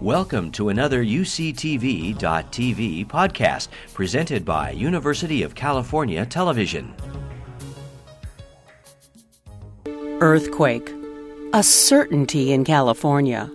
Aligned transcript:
Welcome 0.00 0.50
to 0.52 0.70
another 0.70 1.04
UCTV.tv 1.04 2.16
podcast 3.06 3.68
presented 3.92 4.46
by 4.46 4.70
University 4.70 5.42
of 5.42 5.54
California 5.54 6.24
Television. 6.24 6.94
Earthquake. 10.22 10.90
A 11.52 11.62
certainty 11.62 12.50
in 12.50 12.64
California. 12.64 13.50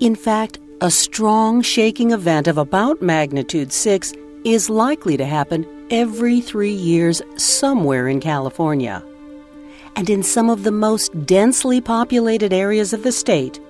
In 0.00 0.16
fact, 0.16 0.58
a 0.80 0.90
strong 0.90 1.60
shaking 1.60 2.12
event 2.12 2.48
of 2.48 2.56
about 2.56 3.02
magnitude 3.02 3.74
6 3.74 4.14
is 4.46 4.70
likely 4.70 5.18
to 5.18 5.26
happen 5.26 5.66
every 5.90 6.40
three 6.40 6.72
years 6.72 7.20
somewhere 7.36 8.08
in 8.08 8.20
California. 8.20 9.04
And 9.96 10.08
in 10.08 10.22
some 10.22 10.48
of 10.48 10.64
the 10.64 10.72
most 10.72 11.26
densely 11.26 11.82
populated 11.82 12.54
areas 12.54 12.94
of 12.94 13.02
the 13.02 13.12
state, 13.12 13.60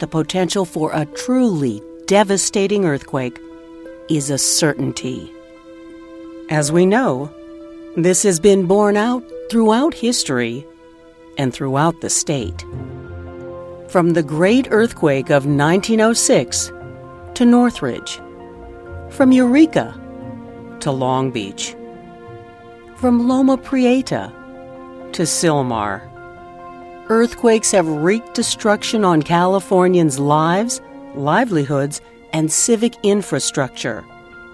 the 0.00 0.06
potential 0.06 0.64
for 0.64 0.90
a 0.92 1.06
truly 1.06 1.82
devastating 2.06 2.84
earthquake 2.84 3.38
is 4.08 4.30
a 4.30 4.38
certainty. 4.38 5.32
As 6.50 6.72
we 6.72 6.86
know, 6.86 7.30
this 7.96 8.22
has 8.22 8.40
been 8.40 8.66
borne 8.66 8.96
out 8.96 9.22
throughout 9.50 9.94
history 9.94 10.66
and 11.36 11.52
throughout 11.52 12.00
the 12.00 12.10
state. 12.10 12.64
From 13.88 14.10
the 14.10 14.22
great 14.22 14.68
earthquake 14.70 15.30
of 15.30 15.46
1906 15.46 16.72
to 17.34 17.44
Northridge, 17.44 18.20
from 19.10 19.32
Eureka 19.32 19.98
to 20.80 20.90
Long 20.90 21.30
Beach, 21.30 21.74
from 22.96 23.28
Loma 23.28 23.56
Prieta 23.56 24.32
to 25.12 25.22
Sylmar 25.22 26.07
earthquakes 27.08 27.70
have 27.72 27.88
wreaked 27.88 28.34
destruction 28.34 29.04
on 29.04 29.22
Californians' 29.22 30.18
lives, 30.18 30.80
livelihoods, 31.14 32.00
and 32.32 32.50
civic 32.52 32.94
infrastructure, 33.02 34.04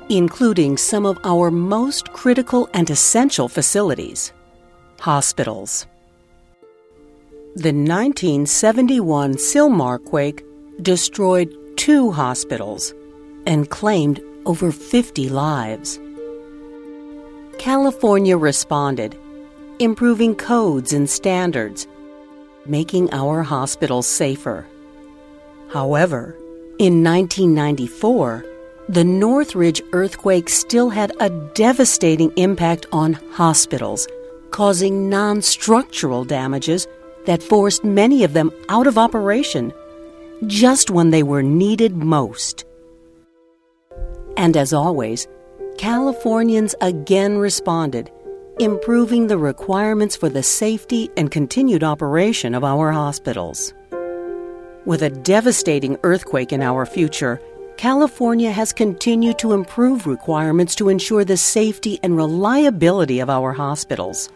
including 0.08 0.76
some 0.76 1.04
of 1.06 1.18
our 1.24 1.50
most 1.50 2.12
critical 2.12 2.68
and 2.72 2.90
essential 2.90 3.48
facilities 3.48 4.32
hospitals. 5.00 5.86
The 7.56 7.72
1971 7.72 9.34
Sylmar 9.34 10.02
quake 10.02 10.42
destroyed 10.80 11.54
two 11.76 12.10
hospitals 12.10 12.94
and 13.46 13.68
claimed 13.68 14.22
over 14.46 14.72
50 14.72 15.28
lives. 15.28 16.00
California 17.58 18.36
responded, 18.36 19.16
improving 19.78 20.34
codes 20.34 20.92
and 20.92 21.08
standards 21.08 21.86
making 22.66 23.12
our 23.12 23.42
hospitals 23.42 24.06
safer. 24.06 24.66
However, 25.70 26.36
in 26.78 27.02
1994, 27.02 28.44
the 28.88 29.04
Northridge 29.04 29.82
earthquake 29.92 30.48
still 30.48 30.90
had 30.90 31.12
a 31.20 31.30
devastating 31.54 32.32
impact 32.36 32.86
on 32.92 33.14
hospitals, 33.32 34.06
causing 34.50 35.08
non 35.08 35.40
structural 35.40 36.24
damages 36.24 36.86
that 37.26 37.42
forced 37.42 37.84
many 37.84 38.24
of 38.24 38.34
them 38.34 38.50
out 38.68 38.86
of 38.86 38.98
operation 38.98 39.72
just 40.46 40.90
when 40.90 41.10
they 41.10 41.22
were 41.22 41.42
needed 41.42 41.96
most. 41.96 42.64
And 44.36 44.56
as 44.56 44.72
always, 44.72 45.26
Californians 45.78 46.74
again 46.80 47.38
responded 47.38 48.10
improving 48.60 49.26
the 49.26 49.38
requirements 49.38 50.14
for 50.14 50.28
the 50.28 50.42
safety 50.42 51.10
and 51.16 51.30
continued 51.30 51.82
operation 51.82 52.54
of 52.54 52.62
our 52.62 52.92
hospitals. 52.92 53.74
With 54.84 55.02
a 55.02 55.10
devastating 55.10 55.98
earthquake 56.04 56.52
in 56.52 56.62
our 56.62 56.86
future, 56.86 57.40
California 57.76 58.52
has 58.52 58.72
continued 58.72 59.40
to 59.40 59.52
improve 59.52 60.06
requirements 60.06 60.76
to 60.76 60.88
ensure 60.88 61.24
the 61.24 61.36
safety 61.36 61.98
and 62.04 62.16
reliability 62.16 63.18
of 63.18 63.28
our 63.28 63.52
hospitals. 63.52 64.28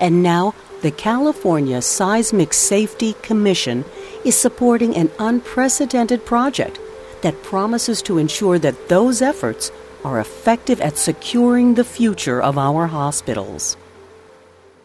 And 0.00 0.22
now, 0.22 0.54
the 0.82 0.90
California 0.90 1.80
Seismic 1.80 2.52
Safety 2.52 3.12
Commission 3.22 3.84
is 4.24 4.34
supporting 4.34 4.96
an 4.96 5.10
unprecedented 5.20 6.26
project 6.26 6.80
that 7.22 7.40
promises 7.44 8.02
to 8.02 8.18
ensure 8.18 8.58
that 8.58 8.88
those 8.88 9.22
efforts 9.22 9.70
are 10.04 10.20
effective 10.20 10.80
at 10.80 10.96
securing 10.96 11.74
the 11.74 11.84
future 11.84 12.40
of 12.40 12.58
our 12.58 12.86
hospitals. 12.86 13.76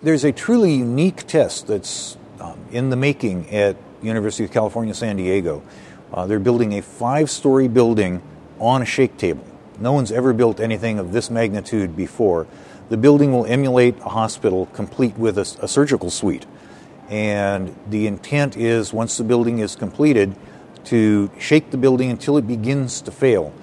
There's 0.02 0.24
a 0.24 0.32
truly 0.32 0.74
unique 0.76 1.26
test 1.28 1.68
that's 1.68 2.18
um, 2.40 2.60
in 2.72 2.90
the 2.90 2.96
making 2.96 3.50
at 3.50 3.78
University 4.02 4.44
of 4.44 4.52
California, 4.52 4.94
San 4.94 5.16
Diego. 5.16 5.64
Uh, 6.14 6.28
they're 6.28 6.40
building 6.40 6.74
a 6.74 6.82
five-story 6.82 7.68
building 7.68 8.22
on 8.60 8.82
a 8.82 8.86
shake 8.86 9.18
table. 9.18 9.46
No 9.80 9.94
one's 9.94 10.12
ever 10.12 10.34
built 10.34 10.60
anything 10.60 11.00
of 11.00 11.12
this 11.12 11.30
magnitude 11.30 11.96
before. 11.96 12.48
The 12.90 12.98
building 12.98 13.32
will 13.32 13.46
emulate 13.46 13.98
a 14.00 14.10
hospital 14.10 14.68
complete 14.68 15.18
with 15.18 15.38
a, 15.38 15.42
a 15.62 15.68
surgical 15.68 16.10
suite. 16.10 16.46
And 17.10 17.76
the 17.90 18.08
intent 18.08 18.58
is, 18.58 18.94
once 18.94 19.18
the 19.18 19.24
building 19.24 19.60
is 19.60 19.76
completed, 19.76 20.36
to 20.86 21.32
shake 21.40 21.72
the 21.72 21.78
building 21.78 22.12
until 22.12 22.38
it 22.38 22.48
begins 22.48 23.02
to 23.02 23.12
fail 23.12 23.54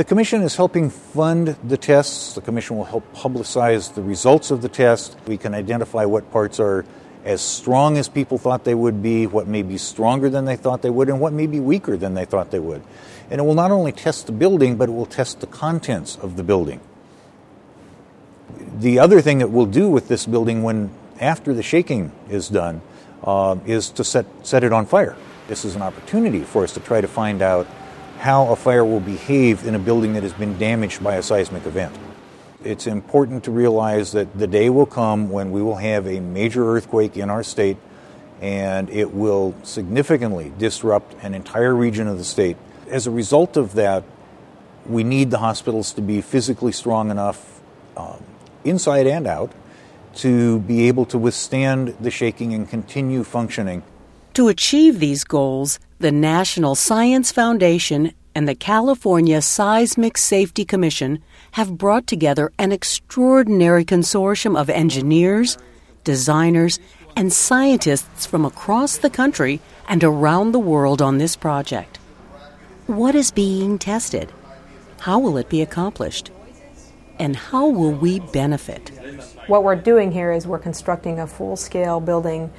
the 0.00 0.04
Commission 0.04 0.40
is 0.40 0.56
helping 0.56 0.88
fund 0.88 1.58
the 1.62 1.76
tests. 1.76 2.34
The 2.34 2.40
Commission 2.40 2.78
will 2.78 2.86
help 2.86 3.04
publicize 3.14 3.92
the 3.92 4.00
results 4.00 4.50
of 4.50 4.62
the 4.62 4.68
test. 4.70 5.14
We 5.26 5.36
can 5.36 5.52
identify 5.52 6.06
what 6.06 6.32
parts 6.32 6.58
are 6.58 6.86
as 7.26 7.42
strong 7.42 7.98
as 7.98 8.08
people 8.08 8.38
thought 8.38 8.64
they 8.64 8.74
would 8.74 9.02
be, 9.02 9.26
what 9.26 9.46
may 9.46 9.60
be 9.60 9.76
stronger 9.76 10.30
than 10.30 10.46
they 10.46 10.56
thought 10.56 10.80
they 10.80 10.88
would, 10.88 11.10
and 11.10 11.20
what 11.20 11.34
may 11.34 11.46
be 11.46 11.60
weaker 11.60 11.98
than 11.98 12.14
they 12.14 12.24
thought 12.24 12.50
they 12.50 12.58
would. 12.58 12.82
And 13.28 13.42
it 13.42 13.44
will 13.44 13.54
not 13.54 13.72
only 13.72 13.92
test 13.92 14.24
the 14.24 14.32
building, 14.32 14.76
but 14.76 14.88
it 14.88 14.92
will 14.92 15.04
test 15.04 15.40
the 15.40 15.46
contents 15.46 16.16
of 16.16 16.38
the 16.38 16.42
building. 16.42 16.80
The 18.78 19.00
other 19.00 19.20
thing 19.20 19.36
that 19.40 19.50
we'll 19.50 19.66
do 19.66 19.90
with 19.90 20.08
this 20.08 20.24
building 20.24 20.62
when 20.62 20.92
after 21.20 21.52
the 21.52 21.62
shaking 21.62 22.10
is 22.30 22.48
done 22.48 22.80
uh, 23.22 23.58
is 23.66 23.90
to 23.90 24.02
set, 24.02 24.24
set 24.44 24.64
it 24.64 24.72
on 24.72 24.86
fire. 24.86 25.14
This 25.46 25.66
is 25.66 25.76
an 25.76 25.82
opportunity 25.82 26.40
for 26.40 26.64
us 26.64 26.72
to 26.72 26.80
try 26.80 27.02
to 27.02 27.08
find 27.08 27.42
out 27.42 27.66
how 28.20 28.48
a 28.48 28.56
fire 28.56 28.84
will 28.84 29.00
behave 29.00 29.66
in 29.66 29.74
a 29.74 29.78
building 29.78 30.12
that 30.12 30.22
has 30.22 30.34
been 30.34 30.58
damaged 30.58 31.02
by 31.02 31.14
a 31.14 31.22
seismic 31.22 31.64
event. 31.64 31.96
It's 32.62 32.86
important 32.86 33.44
to 33.44 33.50
realize 33.50 34.12
that 34.12 34.38
the 34.38 34.46
day 34.46 34.68
will 34.68 34.84
come 34.84 35.30
when 35.30 35.50
we 35.50 35.62
will 35.62 35.76
have 35.76 36.06
a 36.06 36.20
major 36.20 36.70
earthquake 36.70 37.16
in 37.16 37.30
our 37.30 37.42
state 37.42 37.78
and 38.42 38.90
it 38.90 39.14
will 39.14 39.54
significantly 39.62 40.52
disrupt 40.58 41.14
an 41.24 41.32
entire 41.32 41.74
region 41.74 42.06
of 42.06 42.18
the 42.18 42.24
state. 42.24 42.58
As 42.88 43.06
a 43.06 43.10
result 43.10 43.56
of 43.56 43.72
that, 43.74 44.04
we 44.86 45.02
need 45.02 45.30
the 45.30 45.38
hospitals 45.38 45.94
to 45.94 46.02
be 46.02 46.20
physically 46.20 46.72
strong 46.72 47.10
enough, 47.10 47.60
um, 47.96 48.22
inside 48.64 49.06
and 49.06 49.26
out, 49.26 49.50
to 50.16 50.58
be 50.60 50.88
able 50.88 51.06
to 51.06 51.16
withstand 51.16 51.96
the 52.00 52.10
shaking 52.10 52.52
and 52.52 52.68
continue 52.68 53.24
functioning. 53.24 53.82
To 54.34 54.48
achieve 54.48 55.00
these 55.00 55.24
goals, 55.24 55.78
the 56.00 56.10
National 56.10 56.74
Science 56.74 57.30
Foundation 57.30 58.14
and 58.34 58.48
the 58.48 58.54
California 58.54 59.42
Seismic 59.42 60.16
Safety 60.16 60.64
Commission 60.64 61.22
have 61.52 61.76
brought 61.76 62.06
together 62.06 62.50
an 62.58 62.72
extraordinary 62.72 63.84
consortium 63.84 64.58
of 64.58 64.70
engineers, 64.70 65.58
designers, 66.02 66.80
and 67.14 67.30
scientists 67.30 68.24
from 68.24 68.46
across 68.46 68.96
the 68.96 69.10
country 69.10 69.60
and 69.90 70.02
around 70.02 70.52
the 70.52 70.58
world 70.58 71.02
on 71.02 71.18
this 71.18 71.36
project. 71.36 71.98
What 72.86 73.14
is 73.14 73.30
being 73.30 73.78
tested? 73.78 74.32
How 75.00 75.18
will 75.18 75.36
it 75.36 75.50
be 75.50 75.60
accomplished? 75.60 76.30
And 77.18 77.36
how 77.36 77.68
will 77.68 77.92
we 77.92 78.20
benefit? 78.20 78.88
What 79.48 79.64
we're 79.64 79.76
doing 79.76 80.12
here 80.12 80.32
is 80.32 80.46
we're 80.46 80.58
constructing 80.60 81.18
a 81.18 81.26
full 81.26 81.56
scale 81.56 82.00
building 82.00 82.50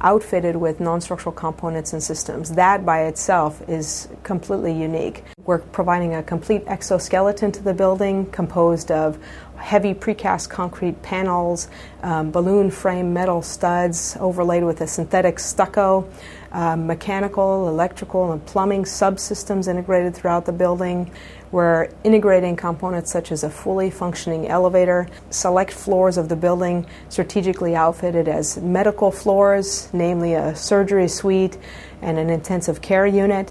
outfitted 0.00 0.56
with 0.56 0.80
non-structural 0.80 1.32
components 1.32 1.92
and 1.92 2.02
systems. 2.02 2.52
That 2.52 2.84
by 2.84 3.04
itself 3.04 3.62
is 3.68 4.08
completely 4.22 4.72
unique. 4.72 5.24
We're 5.44 5.58
providing 5.58 6.14
a 6.14 6.22
complete 6.22 6.64
exoskeleton 6.66 7.52
to 7.52 7.62
the 7.62 7.74
building 7.74 8.26
composed 8.30 8.90
of 8.90 9.18
heavy 9.56 9.92
precast 9.92 10.48
concrete 10.48 11.02
panels, 11.02 11.68
um, 12.02 12.30
balloon 12.30 12.70
frame 12.70 13.12
metal 13.12 13.42
studs 13.42 14.16
overlaid 14.20 14.62
with 14.62 14.80
a 14.80 14.86
synthetic 14.86 15.38
stucco, 15.38 16.08
uh, 16.52 16.76
mechanical, 16.76 17.68
electrical, 17.68 18.32
and 18.32 18.44
plumbing 18.46 18.84
subsystems 18.84 19.68
integrated 19.68 20.14
throughout 20.14 20.46
the 20.46 20.52
building. 20.52 21.10
We're 21.50 21.88
integrating 22.04 22.56
components 22.56 23.10
such 23.10 23.32
as 23.32 23.42
a 23.42 23.48
fully 23.48 23.90
functioning 23.90 24.48
elevator, 24.48 25.08
select 25.30 25.72
floors 25.72 26.18
of 26.18 26.28
the 26.28 26.36
building 26.36 26.86
strategically 27.08 27.74
outfitted 27.74 28.28
as 28.28 28.58
medical 28.58 29.10
floors, 29.10 29.88
namely 29.94 30.34
a 30.34 30.54
surgery 30.54 31.08
suite 31.08 31.56
and 32.02 32.18
an 32.18 32.28
intensive 32.28 32.82
care 32.82 33.06
unit. 33.06 33.50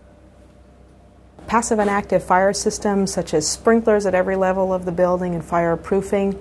Passive 1.48 1.80
and 1.80 1.90
active 1.90 2.24
fire 2.24 2.54
systems 2.54 3.12
such 3.12 3.34
as 3.34 3.50
sprinklers 3.50 4.06
at 4.06 4.14
every 4.14 4.36
level 4.36 4.74
of 4.74 4.86
the 4.86 4.92
building 4.92 5.34
and 5.34 5.44
fireproofing. 5.44 6.38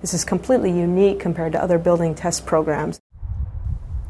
This 0.00 0.14
is 0.14 0.24
completely 0.24 0.72
unique 0.72 1.20
compared 1.20 1.52
to 1.52 1.62
other 1.62 1.78
building 1.78 2.16
test 2.16 2.44
programs. 2.44 3.00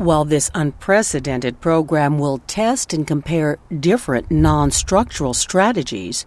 While 0.03 0.25
this 0.25 0.51
unprecedented 0.53 1.61
program 1.61 2.19
will 2.19 2.39
test 2.49 2.93
and 2.93 3.07
compare 3.07 3.61
different 3.79 4.33
non 4.33 4.73
structural 4.73 5.33
strategies, 5.33 6.27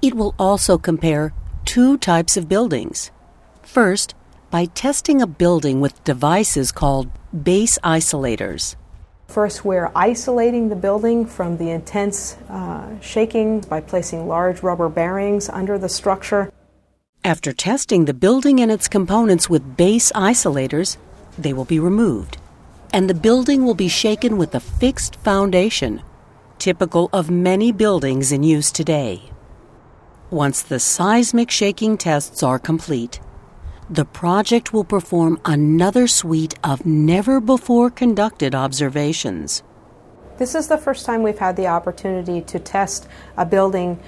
it 0.00 0.14
will 0.14 0.36
also 0.38 0.78
compare 0.78 1.34
two 1.64 1.98
types 1.98 2.36
of 2.36 2.48
buildings. 2.48 3.10
First, 3.62 4.14
by 4.52 4.66
testing 4.66 5.20
a 5.20 5.26
building 5.26 5.80
with 5.80 6.04
devices 6.04 6.70
called 6.70 7.10
base 7.42 7.76
isolators. 7.82 8.76
First, 9.26 9.64
we're 9.64 9.90
isolating 9.96 10.68
the 10.68 10.76
building 10.76 11.26
from 11.26 11.56
the 11.56 11.70
intense 11.70 12.36
uh, 12.48 13.00
shaking 13.00 13.62
by 13.62 13.80
placing 13.80 14.28
large 14.28 14.62
rubber 14.62 14.88
bearings 14.88 15.48
under 15.48 15.76
the 15.76 15.88
structure. 15.88 16.52
After 17.24 17.52
testing 17.52 18.04
the 18.04 18.14
building 18.14 18.60
and 18.60 18.70
its 18.70 18.86
components 18.86 19.50
with 19.50 19.76
base 19.76 20.12
isolators, 20.12 20.98
they 21.36 21.52
will 21.52 21.64
be 21.64 21.80
removed, 21.80 22.37
and 22.92 23.08
the 23.08 23.14
building 23.14 23.64
will 23.64 23.74
be 23.74 23.88
shaken 23.88 24.36
with 24.36 24.54
a 24.54 24.60
fixed 24.60 25.16
foundation, 25.16 26.02
typical 26.58 27.08
of 27.12 27.30
many 27.30 27.72
buildings 27.72 28.32
in 28.32 28.42
use 28.42 28.70
today. 28.70 29.22
Once 30.30 30.62
the 30.62 30.80
seismic 30.80 31.50
shaking 31.50 31.96
tests 31.96 32.42
are 32.42 32.58
complete, 32.58 33.20
the 33.90 34.04
project 34.04 34.72
will 34.72 34.84
perform 34.84 35.40
another 35.44 36.06
suite 36.06 36.54
of 36.62 36.84
never 36.84 37.40
before 37.40 37.90
conducted 37.90 38.54
observations. 38.54 39.62
This 40.36 40.54
is 40.54 40.68
the 40.68 40.78
first 40.78 41.06
time 41.06 41.22
we've 41.22 41.38
had 41.38 41.56
the 41.56 41.66
opportunity 41.66 42.42
to 42.42 42.58
test 42.58 43.08
a 43.36 43.46
building 43.46 43.98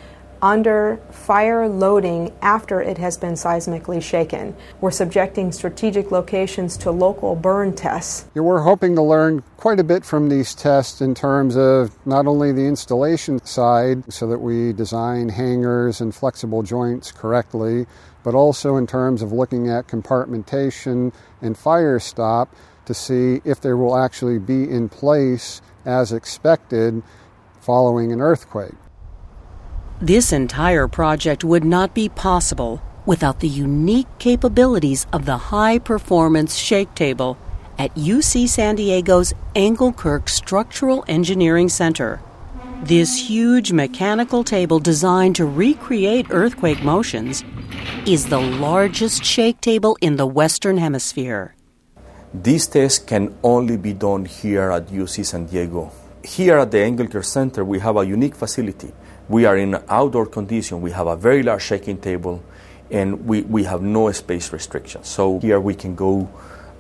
under 0.43 1.01
fire 1.11 1.69
loading 1.69 2.33
after 2.43 2.81
it 2.81 2.99
has 2.99 3.17
been 3.17 3.35
seismically 3.35 4.03
shaken. 4.03 4.55
We're 4.81 4.91
subjecting 4.91 5.53
strategic 5.53 6.11
locations 6.11 6.77
to 6.79 6.91
local 6.91 7.37
burn 7.37 7.75
tests. 7.75 8.27
We're 8.35 8.63
hoping 8.63 8.95
to 8.97 9.03
learn 9.03 9.43
quite 9.57 9.79
a 9.79 9.85
bit 9.85 10.05
from 10.05 10.29
these 10.29 10.55
tests 10.55 11.01
in 11.01 11.15
terms 11.15 11.57
of 11.57 11.95
not 12.07 12.27
only 12.27 12.53
the 12.53 12.67
installation 12.67 13.45
side, 13.45 14.11
so 14.13 14.27
that 14.29 14.39
we 14.39 14.73
design 14.73 15.29
hangers 15.29 16.01
and 16.01 16.15
flexible 16.15 16.63
joints 16.63 17.13
correctly, 17.13 17.87
but 18.23 18.35
also 18.35 18.77
in 18.77 18.87
terms 18.87 19.23
of 19.23 19.33
looking 19.33 19.69
at 19.69 19.87
compartmentation 19.87 21.13
and 21.41 21.57
fire 21.57 21.99
stop 21.99 22.55
to 22.87 22.95
see 22.95 23.41
if 23.45 23.61
there 23.61 23.77
will 23.77 23.97
actually 23.97 24.39
be 24.39 24.69
in 24.69 24.89
place 24.89 25.63
as 25.85 26.13
expected 26.13 27.03
following 27.61 28.13
an 28.13 28.21
earthquake. 28.21 28.75
This 30.02 30.32
entire 30.32 30.88
project 30.88 31.44
would 31.44 31.62
not 31.62 31.93
be 31.93 32.08
possible 32.08 32.81
without 33.05 33.41
the 33.41 33.49
unique 33.49 34.08
capabilities 34.19 35.06
of 35.12 35.26
the 35.26 35.37
high 35.37 35.79
performance 35.79 36.56
shake 36.56 36.94
table 36.94 37.37
at 37.79 37.94
UC 37.94 38.49
San 38.49 38.76
Diego's 38.76 39.35
Englekirk 39.55 40.31
Structural 40.31 41.05
Engineering 41.06 41.69
Center. 41.69 42.23
This 42.82 43.29
huge 43.29 43.73
mechanical 43.73 44.43
table 44.43 44.79
designed 44.79 45.37
to 45.37 45.44
recreate 45.44 46.29
earthquake 46.31 46.82
motions 46.82 47.44
is 48.06 48.29
the 48.29 48.41
largest 48.41 49.23
shake 49.23 49.61
table 49.61 49.99
in 50.00 50.17
the 50.17 50.26
Western 50.26 50.79
Hemisphere. 50.79 51.55
These 52.32 52.69
tests 52.69 53.05
can 53.05 53.37
only 53.43 53.76
be 53.76 53.93
done 53.93 54.25
here 54.25 54.70
at 54.70 54.87
UC 54.87 55.26
San 55.26 55.44
Diego. 55.44 55.93
Here 56.25 56.56
at 56.56 56.70
the 56.70 56.79
Englekirk 56.79 57.26
Center, 57.26 57.64
we 57.67 57.81
have 57.81 57.99
a 57.99 58.06
unique 58.06 58.35
facility. 58.35 58.93
We 59.31 59.44
are 59.44 59.56
in 59.56 59.79
outdoor 59.88 60.27
condition. 60.27 60.81
We 60.81 60.91
have 60.91 61.06
a 61.06 61.15
very 61.15 61.44
large 61.44 61.62
shaking 61.62 61.99
table, 61.99 62.43
and 62.91 63.25
we, 63.29 63.43
we 63.43 63.62
have 63.62 63.81
no 63.81 64.11
space 64.11 64.53
restrictions. 64.53 65.06
So 65.06 65.38
here 65.38 65.61
we 65.61 65.73
can 65.73 65.94
go 65.94 66.29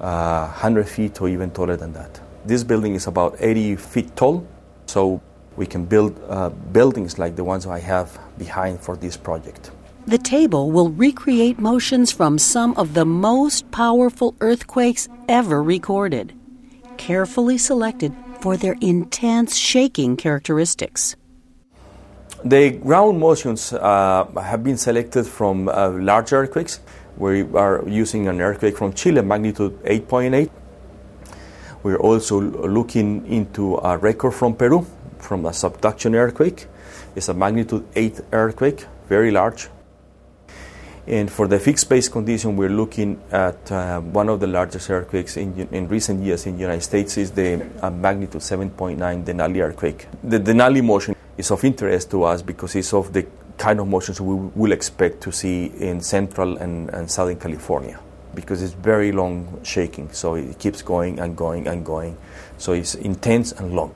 uh, 0.00 0.48
100 0.48 0.88
feet 0.88 1.20
or 1.20 1.28
even 1.28 1.52
taller 1.52 1.76
than 1.76 1.92
that. 1.92 2.20
This 2.44 2.64
building 2.64 2.96
is 2.96 3.06
about 3.06 3.36
80 3.38 3.76
feet 3.76 4.16
tall, 4.16 4.44
so 4.86 5.22
we 5.54 5.64
can 5.64 5.84
build 5.84 6.20
uh, 6.28 6.48
buildings 6.48 7.20
like 7.20 7.36
the 7.36 7.44
ones 7.44 7.68
I 7.68 7.78
have 7.78 8.18
behind 8.36 8.80
for 8.80 8.96
this 8.96 9.16
project. 9.16 9.70
The 10.06 10.18
table 10.18 10.72
will 10.72 10.90
recreate 10.90 11.60
motions 11.60 12.10
from 12.10 12.36
some 12.36 12.74
of 12.76 12.94
the 12.94 13.04
most 13.04 13.70
powerful 13.70 14.34
earthquakes 14.40 15.08
ever 15.28 15.62
recorded, 15.62 16.32
carefully 16.96 17.58
selected 17.58 18.12
for 18.40 18.56
their 18.56 18.74
intense 18.80 19.56
shaking 19.56 20.16
characteristics. 20.16 21.14
The 22.44 22.70
ground 22.70 23.18
motions 23.18 23.74
uh, 23.74 24.24
have 24.40 24.64
been 24.64 24.78
selected 24.78 25.26
from 25.26 25.68
uh, 25.68 25.90
large 25.90 26.32
earthquakes. 26.32 26.80
We 27.18 27.42
are 27.52 27.86
using 27.86 28.28
an 28.28 28.40
earthquake 28.40 28.78
from 28.78 28.94
Chile, 28.94 29.20
magnitude 29.20 29.78
8.8. 29.84 30.48
We're 31.82 31.98
also 31.98 32.40
looking 32.40 33.26
into 33.26 33.76
a 33.76 33.98
record 33.98 34.32
from 34.32 34.54
Peru, 34.54 34.86
from 35.18 35.44
a 35.44 35.52
subduction 35.52 36.14
earthquake. 36.14 36.66
It's 37.14 37.28
a 37.28 37.34
magnitude 37.34 37.86
8 37.94 38.20
earthquake, 38.32 38.86
very 39.06 39.30
large. 39.30 39.68
And 41.06 41.30
for 41.30 41.46
the 41.46 41.58
fixed 41.58 41.90
base 41.90 42.08
condition, 42.08 42.56
we're 42.56 42.70
looking 42.70 43.20
at 43.32 43.70
uh, 43.70 44.00
one 44.00 44.30
of 44.30 44.40
the 44.40 44.46
largest 44.46 44.88
earthquakes 44.88 45.36
in, 45.36 45.68
in, 45.72 45.88
recent 45.88 46.22
years 46.22 46.46
in 46.46 46.54
the 46.54 46.60
United 46.60 46.82
States 46.82 47.18
is 47.18 47.32
the 47.32 47.66
uh, 47.82 47.90
magnitude 47.90 48.40
7.9 48.40 48.96
Denali 49.24 49.60
earthquake. 49.62 50.06
The 50.22 50.38
Denali 50.38 50.82
motion 50.82 51.14
is 51.40 51.50
of 51.50 51.64
interest 51.64 52.10
to 52.12 52.22
us 52.24 52.42
because 52.42 52.76
it's 52.76 52.92
of 52.94 53.12
the 53.12 53.26
kind 53.58 53.80
of 53.80 53.88
motions 53.88 54.20
we 54.20 54.34
will 54.54 54.72
expect 54.72 55.20
to 55.22 55.32
see 55.32 55.66
in 55.66 56.00
central 56.00 56.56
and, 56.58 56.88
and 56.90 57.10
southern 57.10 57.38
California 57.38 57.98
because 58.34 58.62
it's 58.62 58.72
very 58.74 59.12
long 59.12 59.60
shaking, 59.64 60.10
so 60.12 60.34
it 60.34 60.58
keeps 60.58 60.82
going 60.82 61.18
and 61.18 61.36
going 61.36 61.66
and 61.66 61.84
going. 61.84 62.16
So 62.58 62.72
it's 62.72 62.94
intense 62.94 63.52
and 63.52 63.74
long. 63.74 63.94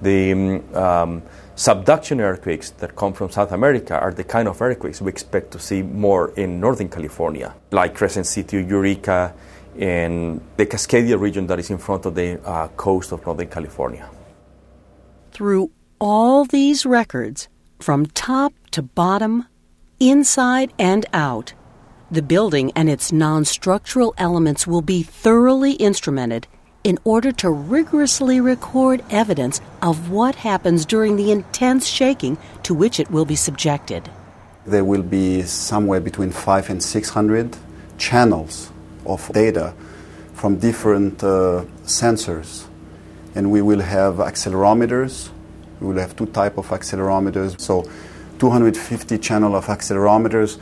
The 0.00 0.32
um, 0.32 0.74
um 0.74 1.22
subduction 1.56 2.20
earthquakes 2.20 2.70
that 2.80 2.96
come 2.96 3.12
from 3.12 3.28
South 3.30 3.52
America 3.52 3.98
are 3.98 4.12
the 4.12 4.24
kind 4.24 4.48
of 4.48 4.62
earthquakes 4.62 5.02
we 5.02 5.10
expect 5.10 5.50
to 5.50 5.58
see 5.58 5.82
more 5.82 6.32
in 6.36 6.58
Northern 6.58 6.88
California, 6.88 7.54
like 7.70 7.94
Crescent 7.94 8.26
City, 8.26 8.64
Eureka, 8.64 9.34
and 9.78 10.40
the 10.56 10.64
Cascadia 10.64 11.20
region 11.20 11.46
that 11.48 11.58
is 11.58 11.68
in 11.70 11.78
front 11.78 12.06
of 12.06 12.14
the 12.14 12.40
uh, 12.46 12.68
coast 12.68 13.12
of 13.12 13.26
Northern 13.26 13.48
California. 13.48 14.08
Through 15.32 15.70
all 16.00 16.46
these 16.46 16.86
records, 16.86 17.48
from 17.78 18.06
top 18.06 18.54
to 18.70 18.82
bottom, 18.82 19.46
inside 20.00 20.72
and 20.78 21.04
out, 21.12 21.52
the 22.10 22.22
building 22.22 22.72
and 22.74 22.88
its 22.88 23.12
non 23.12 23.44
structural 23.44 24.14
elements 24.16 24.66
will 24.66 24.82
be 24.82 25.02
thoroughly 25.02 25.74
instrumented 25.74 26.46
in 26.82 26.98
order 27.04 27.30
to 27.30 27.50
rigorously 27.50 28.40
record 28.40 29.04
evidence 29.10 29.60
of 29.82 30.10
what 30.10 30.34
happens 30.34 30.86
during 30.86 31.16
the 31.16 31.30
intense 31.30 31.86
shaking 31.86 32.38
to 32.62 32.72
which 32.74 32.98
it 32.98 33.10
will 33.10 33.26
be 33.26 33.36
subjected. 33.36 34.10
There 34.64 34.84
will 34.84 35.02
be 35.02 35.42
somewhere 35.42 36.00
between 36.00 36.30
five 36.30 36.70
and 36.70 36.82
600 36.82 37.56
channels 37.98 38.72
of 39.04 39.30
data 39.32 39.74
from 40.32 40.58
different 40.58 41.22
uh, 41.22 41.64
sensors. 41.84 42.64
And 43.34 43.50
we 43.50 43.60
will 43.62 43.80
have 43.80 44.14
accelerometers. 44.14 45.30
We 45.80 45.88
will 45.88 46.00
have 46.00 46.16
two 46.16 46.26
type 46.26 46.58
of 46.58 46.68
accelerometers. 46.68 47.60
So 47.60 47.90
250 48.38 49.18
channel 49.18 49.56
of 49.56 49.66
accelerometers 49.66 50.58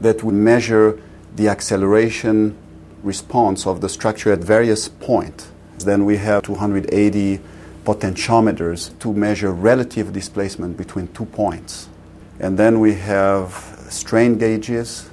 that 0.00 0.22
will 0.22 0.32
measure 0.32 1.00
the 1.36 1.48
acceleration 1.48 2.56
response 3.02 3.66
of 3.66 3.80
the 3.80 3.88
structure 3.88 4.32
at 4.32 4.40
various 4.40 4.88
points 4.88 5.50
then 5.84 6.04
we 6.04 6.16
have 6.18 6.42
280 6.42 7.40
potentiometers 7.84 8.98
to 8.98 9.12
measure 9.12 9.52
relative 9.52 10.12
displacement 10.12 10.76
between 10.76 11.08
two 11.08 11.24
points. 11.26 11.88
And 12.38 12.58
then 12.58 12.80
we 12.80 12.94
have 12.94 13.52
strain 13.88 14.38
gauges 14.38 15.08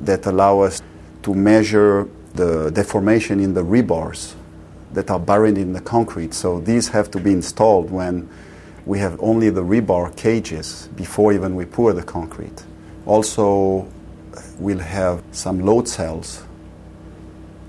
that 0.00 0.26
allow 0.26 0.60
us 0.60 0.82
to 1.22 1.34
measure 1.34 2.08
the 2.34 2.70
deformation 2.70 3.40
in 3.40 3.54
the 3.54 3.62
rebars 3.62 4.34
that 4.92 5.10
are 5.10 5.18
buried 5.18 5.58
in 5.58 5.72
the 5.72 5.80
concrete. 5.80 6.34
So 6.34 6.60
these 6.60 6.88
have 6.88 7.10
to 7.12 7.20
be 7.20 7.32
installed 7.32 7.90
when 7.90 8.28
we 8.86 8.98
have 8.98 9.20
only 9.20 9.50
the 9.50 9.62
rebar 9.62 10.14
cages 10.16 10.88
before 10.94 11.32
even 11.32 11.54
we 11.54 11.64
pour 11.64 11.92
the 11.92 12.02
concrete. 12.02 12.64
Also, 13.06 13.88
we'll 14.58 14.78
have 14.78 15.22
some 15.32 15.60
load 15.60 15.88
cells 15.88 16.44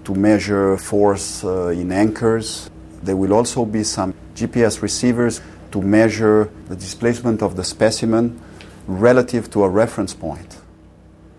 to 0.04 0.14
measure 0.14 0.78
force 0.78 1.44
uh, 1.44 1.68
in 1.68 1.92
anchors. 1.92 2.70
There 3.02 3.16
will 3.16 3.34
also 3.34 3.66
be 3.66 3.84
some 3.84 4.14
GPS 4.36 4.82
receivers 4.82 5.42
to 5.72 5.82
measure 5.82 6.50
the 6.68 6.76
displacement 6.76 7.42
of 7.42 7.56
the 7.56 7.64
specimen 7.64 8.40
relative 8.88 9.50
to 9.52 9.64
a 9.64 9.70
reference 9.70 10.14
point. 10.14 10.58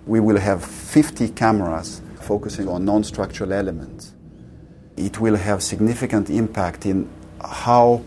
We 0.06 0.20
will 0.20 0.38
have 0.38 0.64
50 0.64 1.30
cameras 1.30 2.00
focusing 2.20 2.68
on 2.68 2.84
non 2.84 3.04
structural 3.04 3.52
elements. 3.52 4.12
It 4.96 5.20
will 5.20 5.36
have 5.36 5.62
significant 5.62 6.30
impact 6.30 6.86
in 6.86 7.08
how 7.40 8.02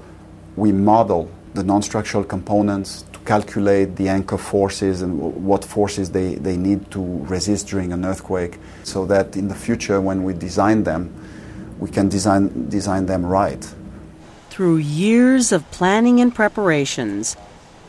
we 0.55 0.71
model 0.71 1.29
the 1.53 1.63
non 1.63 1.81
structural 1.81 2.23
components 2.23 3.03
to 3.13 3.19
calculate 3.19 3.95
the 3.95 4.07
anchor 4.07 4.37
forces 4.37 5.01
and 5.01 5.19
what 5.19 5.65
forces 5.65 6.11
they, 6.11 6.35
they 6.35 6.57
need 6.57 6.89
to 6.91 7.01
resist 7.25 7.67
during 7.67 7.91
an 7.91 8.05
earthquake 8.05 8.57
so 8.83 9.05
that 9.05 9.35
in 9.35 9.47
the 9.47 9.55
future 9.55 9.99
when 9.99 10.23
we 10.23 10.33
design 10.33 10.83
them 10.83 11.13
we 11.79 11.89
can 11.89 12.09
design, 12.09 12.69
design 12.69 13.05
them 13.05 13.25
right. 13.25 13.73
Through 14.49 14.77
years 14.77 15.51
of 15.51 15.69
planning 15.71 16.19
and 16.19 16.35
preparations, 16.35 17.37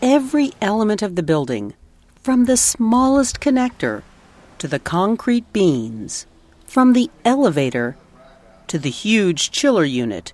every 0.00 0.52
element 0.62 1.02
of 1.02 1.16
the 1.16 1.22
building, 1.22 1.74
from 2.22 2.44
the 2.44 2.56
smallest 2.56 3.40
connector 3.40 4.02
to 4.58 4.68
the 4.68 4.78
concrete 4.78 5.52
beams, 5.52 6.26
from 6.66 6.92
the 6.92 7.10
elevator 7.24 7.96
to 8.68 8.78
the 8.78 8.90
huge 8.90 9.50
chiller 9.50 9.84
unit, 9.84 10.32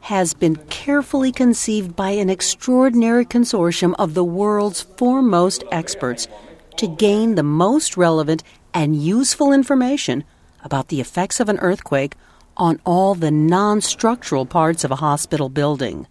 has 0.00 0.34
been 0.34 0.56
carefully 0.56 1.32
conceived 1.32 1.94
by 1.94 2.10
an 2.10 2.30
extraordinary 2.30 3.24
consortium 3.24 3.94
of 3.98 4.14
the 4.14 4.24
world's 4.24 4.82
foremost 4.82 5.64
experts 5.70 6.28
to 6.76 6.86
gain 6.86 7.34
the 7.34 7.42
most 7.42 7.96
relevant 7.96 8.42
and 8.72 8.96
useful 8.96 9.52
information 9.52 10.24
about 10.62 10.88
the 10.88 11.00
effects 11.00 11.40
of 11.40 11.48
an 11.48 11.58
earthquake 11.58 12.14
on 12.56 12.80
all 12.84 13.14
the 13.14 13.30
non 13.30 13.80
structural 13.80 14.46
parts 14.46 14.84
of 14.84 14.90
a 14.90 14.96
hospital 14.96 15.48
building. 15.48 16.06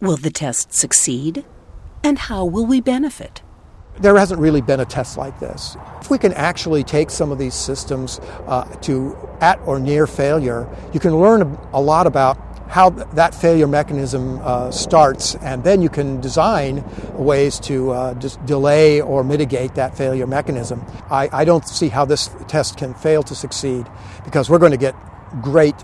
Will 0.00 0.16
the 0.16 0.30
test 0.30 0.72
succeed? 0.72 1.44
And 2.04 2.18
how 2.18 2.44
will 2.44 2.66
we 2.66 2.80
benefit? 2.80 3.42
There 4.00 4.16
hasn't 4.16 4.40
really 4.40 4.60
been 4.60 4.80
a 4.80 4.84
test 4.84 5.16
like 5.16 5.38
this. 5.38 5.76
If 6.00 6.10
we 6.10 6.18
can 6.18 6.32
actually 6.32 6.82
take 6.82 7.10
some 7.10 7.30
of 7.30 7.38
these 7.38 7.54
systems 7.54 8.20
uh, 8.46 8.64
to 8.82 9.16
at 9.40 9.60
or 9.66 9.78
near 9.78 10.06
failure, 10.06 10.68
you 10.92 10.98
can 10.98 11.16
learn 11.20 11.42
a 11.72 11.80
lot 11.80 12.06
about 12.06 12.38
how 12.72 12.88
that 12.88 13.34
failure 13.34 13.66
mechanism 13.66 14.40
uh, 14.42 14.70
starts, 14.70 15.34
and 15.36 15.62
then 15.62 15.82
you 15.82 15.90
can 15.90 16.22
design 16.22 16.82
ways 17.12 17.60
to 17.60 17.90
uh, 17.90 18.14
delay 18.46 18.98
or 18.98 19.22
mitigate 19.22 19.74
that 19.74 19.94
failure 19.94 20.26
mechanism. 20.26 20.82
I, 21.10 21.28
I 21.30 21.44
don't 21.44 21.68
see 21.68 21.90
how 21.90 22.06
this 22.06 22.30
test 22.48 22.78
can 22.78 22.94
fail 22.94 23.22
to 23.24 23.34
succeed 23.34 23.86
because 24.24 24.48
we're 24.48 24.58
going 24.58 24.72
to 24.72 24.78
get 24.78 24.94
great 25.42 25.74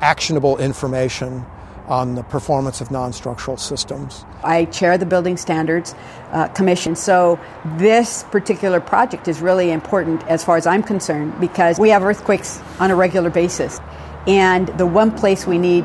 actionable 0.00 0.58
information 0.58 1.46
on 1.86 2.16
the 2.16 2.24
performance 2.24 2.80
of 2.80 2.90
non-structural 2.90 3.56
systems. 3.56 4.24
I 4.42 4.64
chair 4.64 4.98
the 4.98 5.06
Building 5.06 5.36
Standards 5.36 5.94
uh, 6.32 6.48
Commission, 6.48 6.96
so 6.96 7.38
this 7.76 8.24
particular 8.24 8.80
project 8.80 9.28
is 9.28 9.40
really 9.40 9.70
important 9.70 10.26
as 10.26 10.42
far 10.42 10.56
as 10.56 10.66
I'm 10.66 10.82
concerned 10.82 11.38
because 11.38 11.78
we 11.78 11.90
have 11.90 12.02
earthquakes 12.02 12.60
on 12.80 12.90
a 12.90 12.96
regular 12.96 13.30
basis. 13.30 13.78
And 14.26 14.68
the 14.78 14.86
one 14.86 15.16
place 15.16 15.46
we 15.46 15.58
need 15.58 15.84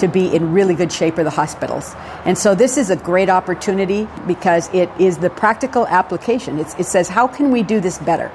to 0.00 0.08
be 0.08 0.34
in 0.34 0.52
really 0.52 0.74
good 0.74 0.92
shape 0.92 1.18
are 1.18 1.24
the 1.24 1.30
hospitals. 1.30 1.94
And 2.24 2.36
so 2.36 2.54
this 2.54 2.76
is 2.76 2.90
a 2.90 2.96
great 2.96 3.28
opportunity 3.28 4.08
because 4.26 4.72
it 4.74 4.90
is 4.98 5.18
the 5.18 5.30
practical 5.30 5.86
application. 5.86 6.58
It's, 6.58 6.74
it 6.78 6.86
says, 6.86 7.08
how 7.08 7.26
can 7.26 7.50
we 7.50 7.62
do 7.62 7.80
this 7.80 7.98
better? 7.98 8.28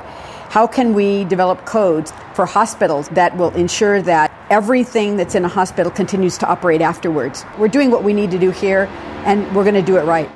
How 0.49 0.67
can 0.67 0.93
we 0.93 1.25
develop 1.25 1.65
codes 1.65 2.13
for 2.33 2.45
hospitals 2.45 3.09
that 3.09 3.35
will 3.35 3.53
ensure 3.55 4.01
that 4.03 4.31
everything 4.49 5.17
that's 5.17 5.35
in 5.35 5.43
a 5.43 5.49
hospital 5.49 5.91
continues 5.91 6.37
to 6.37 6.47
operate 6.47 6.81
afterwards? 6.81 7.43
We're 7.57 7.67
doing 7.67 7.91
what 7.91 8.03
we 8.03 8.13
need 8.13 8.31
to 8.31 8.39
do 8.39 8.51
here, 8.51 8.87
and 9.25 9.53
we're 9.53 9.63
going 9.63 9.75
to 9.75 9.81
do 9.81 9.97
it 9.97 10.03
right. 10.03 10.29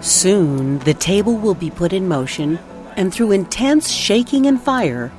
Soon, 0.00 0.80
the 0.80 0.94
table 0.94 1.36
will 1.36 1.54
be 1.54 1.70
put 1.70 1.92
in 1.92 2.08
motion, 2.08 2.58
and 2.96 3.14
through 3.14 3.30
intense 3.30 3.88
shaking 3.92 4.46
and 4.46 4.60
fire, 4.60 5.12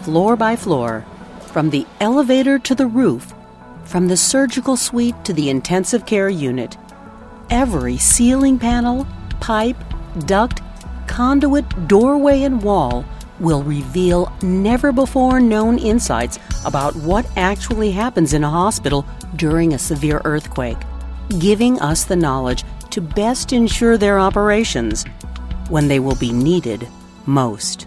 floor 0.00 0.36
by 0.36 0.56
floor, 0.56 1.04
from 1.52 1.68
the 1.68 1.86
elevator 2.00 2.58
to 2.60 2.74
the 2.74 2.86
roof, 2.86 3.34
from 3.84 4.08
the 4.08 4.16
surgical 4.16 4.76
suite 4.76 5.24
to 5.24 5.32
the 5.32 5.50
intensive 5.50 6.06
care 6.06 6.28
unit, 6.28 6.76
every 7.50 7.96
ceiling 7.98 8.58
panel, 8.58 9.06
pipe, 9.40 9.76
duct, 10.26 10.60
conduit, 11.06 11.88
doorway, 11.88 12.42
and 12.42 12.62
wall 12.62 13.04
will 13.40 13.62
reveal 13.62 14.32
never 14.42 14.92
before 14.92 15.40
known 15.40 15.78
insights 15.78 16.38
about 16.64 16.94
what 16.96 17.26
actually 17.36 17.90
happens 17.90 18.32
in 18.32 18.44
a 18.44 18.50
hospital 18.50 19.04
during 19.36 19.74
a 19.74 19.78
severe 19.78 20.22
earthquake, 20.24 20.78
giving 21.38 21.78
us 21.80 22.04
the 22.04 22.16
knowledge 22.16 22.64
to 22.90 23.00
best 23.00 23.52
ensure 23.52 23.98
their 23.98 24.18
operations 24.18 25.04
when 25.68 25.88
they 25.88 25.98
will 25.98 26.16
be 26.16 26.32
needed 26.32 26.86
most. 27.26 27.86